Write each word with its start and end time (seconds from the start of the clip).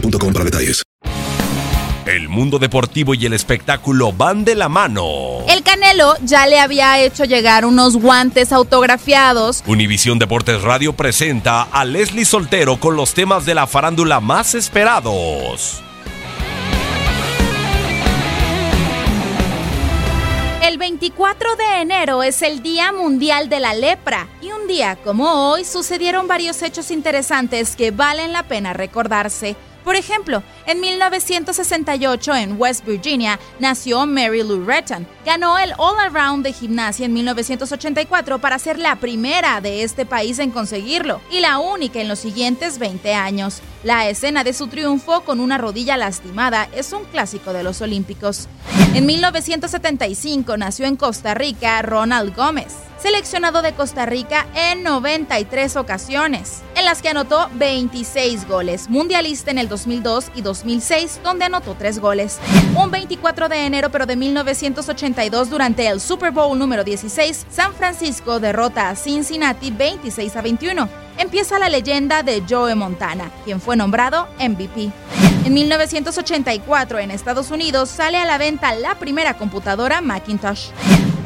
boostmobile.com 0.00 0.32
para 0.32 0.44
detalles. 0.44 0.82
El 2.06 2.30
mundo 2.30 2.58
deportivo 2.58 3.12
y 3.12 3.26
el 3.26 3.34
espectáculo 3.34 4.12
van 4.12 4.42
de 4.42 4.54
la 4.54 4.70
mano. 4.70 5.40
El 5.46 5.62
Canelo 5.62 6.14
ya 6.22 6.46
le 6.46 6.58
había 6.58 6.98
hecho 7.00 7.24
llegar 7.24 7.66
unos 7.66 7.98
guantes 7.98 8.50
autografiados. 8.50 9.62
Univisión 9.66 10.18
Deportes 10.18 10.62
Radio 10.62 10.94
presenta 10.94 11.64
a 11.64 11.84
Leslie 11.84 12.24
Soltero 12.24 12.80
con 12.80 12.96
los 12.96 13.12
temas 13.12 13.44
de 13.44 13.54
la 13.54 13.66
farándula 13.66 14.20
más 14.20 14.54
esperados. 14.54 15.82
El 20.62 20.78
24 20.78 21.56
de 21.56 21.82
enero 21.82 22.22
es 22.22 22.40
el 22.40 22.62
Día 22.62 22.92
Mundial 22.92 23.48
de 23.50 23.60
la 23.60 23.74
Lepra 23.74 24.28
y 24.40 24.50
un 24.50 24.66
día 24.66 24.96
como 24.96 25.50
hoy 25.50 25.64
sucedieron 25.64 26.26
varios 26.26 26.62
hechos 26.62 26.90
interesantes 26.90 27.76
que 27.76 27.90
valen 27.90 28.32
la 28.32 28.44
pena 28.44 28.72
recordarse. 28.72 29.56
Por 29.88 29.96
ejemplo, 29.96 30.42
en 30.66 30.80
1968 30.80 32.34
en 32.34 32.60
West 32.60 32.84
Virginia 32.84 33.40
nació 33.58 34.04
Mary 34.04 34.42
Lou 34.42 34.62
Retton. 34.62 35.06
Ganó 35.24 35.58
el 35.58 35.72
All 35.78 35.98
Around 35.98 36.44
de 36.44 36.52
gimnasia 36.52 37.06
en 37.06 37.14
1984 37.14 38.38
para 38.38 38.58
ser 38.58 38.78
la 38.78 38.96
primera 38.96 39.62
de 39.62 39.84
este 39.84 40.04
país 40.04 40.40
en 40.40 40.50
conseguirlo 40.50 41.22
y 41.30 41.40
la 41.40 41.58
única 41.58 42.02
en 42.02 42.08
los 42.08 42.18
siguientes 42.18 42.78
20 42.78 43.14
años. 43.14 43.62
La 43.82 44.06
escena 44.10 44.44
de 44.44 44.52
su 44.52 44.66
triunfo 44.66 45.22
con 45.22 45.40
una 45.40 45.56
rodilla 45.56 45.96
lastimada 45.96 46.68
es 46.74 46.92
un 46.92 47.06
clásico 47.06 47.54
de 47.54 47.62
los 47.62 47.80
Olímpicos. 47.80 48.46
En 48.92 49.06
1975 49.06 50.58
nació 50.58 50.84
en 50.84 50.96
Costa 50.96 51.32
Rica 51.32 51.80
Ronald 51.80 52.36
Gómez, 52.36 52.74
seleccionado 53.00 53.62
de 53.62 53.72
Costa 53.72 54.06
Rica 54.06 54.46
en 54.54 54.82
93 54.82 55.76
ocasiones, 55.76 56.62
en 56.74 56.84
las 56.84 57.02
que 57.02 57.08
anotó 57.08 57.48
26 57.54 58.48
goles, 58.48 58.88
mundialista 58.88 59.50
en 59.50 59.58
el 59.58 59.68
2002 59.68 60.30
y 60.34 60.42
2006, 60.42 61.20
donde 61.22 61.44
anotó 61.44 61.74
3 61.78 61.98
goles. 62.00 62.38
Un 62.74 62.90
24 62.90 63.48
de 63.48 63.66
enero 63.66 63.90
pero 63.90 64.06
de 64.06 64.16
1982 64.16 65.50
durante 65.50 65.86
el 65.86 66.00
Super 66.00 66.30
Bowl 66.30 66.58
número 66.58 66.84
16, 66.84 67.46
San 67.50 67.74
Francisco 67.74 68.40
derrota 68.40 68.90
a 68.90 68.96
Cincinnati 68.96 69.70
26 69.70 70.36
a 70.36 70.42
21 70.42 71.08
empieza 71.18 71.58
la 71.58 71.68
leyenda 71.68 72.22
de 72.22 72.42
Joe 72.48 72.74
Montana, 72.74 73.30
quien 73.44 73.60
fue 73.60 73.76
nombrado 73.76 74.28
MVP. 74.38 74.90
En 75.44 75.52
1984, 75.52 76.98
en 76.98 77.10
Estados 77.10 77.50
Unidos, 77.50 77.90
sale 77.90 78.16
a 78.18 78.24
la 78.24 78.38
venta 78.38 78.74
la 78.74 78.94
primera 78.98 79.34
computadora 79.36 80.00
Macintosh. 80.00 80.70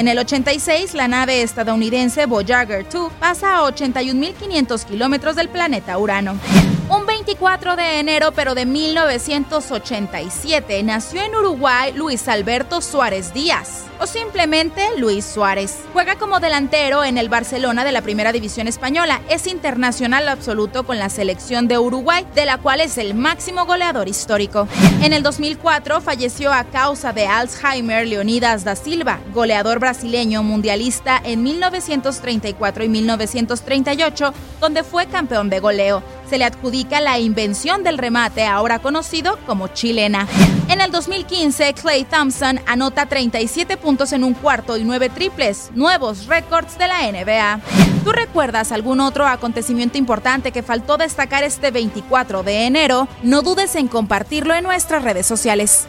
En 0.00 0.08
el 0.08 0.18
86, 0.18 0.94
la 0.94 1.08
nave 1.08 1.42
estadounidense 1.42 2.24
Voyager 2.24 2.88
2 2.88 3.12
pasa 3.20 3.58
a 3.58 3.70
81.500 3.70 4.86
kilómetros 4.86 5.36
del 5.36 5.50
planeta 5.50 5.98
Urano. 5.98 6.38
Un 7.30 7.34
24 7.34 7.76
de 7.76 8.00
enero, 8.00 8.32
pero 8.32 8.56
de 8.56 8.66
1987, 8.66 10.82
nació 10.82 11.22
en 11.22 11.36
Uruguay 11.36 11.92
Luis 11.94 12.26
Alberto 12.26 12.80
Suárez 12.80 13.32
Díaz, 13.32 13.84
o 14.00 14.08
simplemente 14.08 14.82
Luis 14.98 15.26
Suárez. 15.26 15.78
Juega 15.92 16.16
como 16.16 16.40
delantero 16.40 17.04
en 17.04 17.18
el 17.18 17.28
Barcelona 17.28 17.84
de 17.84 17.92
la 17.92 18.02
Primera 18.02 18.32
División 18.32 18.66
Española. 18.66 19.20
Es 19.28 19.46
internacional 19.46 20.28
absoluto 20.28 20.84
con 20.84 20.98
la 20.98 21.08
selección 21.08 21.68
de 21.68 21.78
Uruguay, 21.78 22.26
de 22.34 22.46
la 22.46 22.58
cual 22.58 22.80
es 22.80 22.98
el 22.98 23.14
máximo 23.14 23.64
goleador 23.64 24.08
histórico. 24.08 24.66
En 25.00 25.12
el 25.12 25.22
2004 25.22 26.00
falleció 26.00 26.52
a 26.52 26.64
causa 26.64 27.12
de 27.12 27.28
Alzheimer 27.28 28.08
Leonidas 28.08 28.64
da 28.64 28.74
Silva, 28.74 29.20
goleador 29.32 29.78
brasileño 29.78 30.42
mundialista 30.42 31.20
en 31.22 31.44
1934 31.44 32.82
y 32.82 32.88
1938, 32.88 34.34
donde 34.60 34.82
fue 34.82 35.06
campeón 35.06 35.48
de 35.48 35.60
goleo 35.60 36.02
se 36.30 36.38
le 36.38 36.44
adjudica 36.44 37.00
la 37.00 37.18
invención 37.18 37.82
del 37.82 37.98
remate, 37.98 38.46
ahora 38.46 38.78
conocido 38.78 39.36
como 39.46 39.66
chilena. 39.66 40.28
En 40.68 40.80
el 40.80 40.92
2015, 40.92 41.74
Clay 41.74 42.04
Thompson 42.04 42.60
anota 42.66 43.06
37 43.06 43.76
puntos 43.76 44.12
en 44.12 44.22
un 44.22 44.34
cuarto 44.34 44.76
y 44.76 44.84
9 44.84 45.08
triples, 45.08 45.72
nuevos 45.74 46.26
récords 46.26 46.78
de 46.78 46.86
la 46.86 47.10
NBA. 47.10 47.60
¿Tú 48.04 48.12
recuerdas 48.12 48.70
algún 48.70 49.00
otro 49.00 49.26
acontecimiento 49.26 49.98
importante 49.98 50.52
que 50.52 50.62
faltó 50.62 50.96
destacar 50.98 51.42
este 51.42 51.72
24 51.72 52.44
de 52.44 52.66
enero? 52.66 53.08
No 53.24 53.42
dudes 53.42 53.74
en 53.74 53.88
compartirlo 53.88 54.54
en 54.54 54.62
nuestras 54.62 55.02
redes 55.02 55.26
sociales. 55.26 55.88